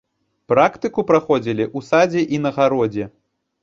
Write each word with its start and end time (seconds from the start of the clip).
Практыку 0.53 1.05
праходзілі 1.11 1.67
ў 1.77 1.91
садзе 1.93 2.21
і 2.35 2.45
на 2.47 2.57
гародзе. 2.61 3.05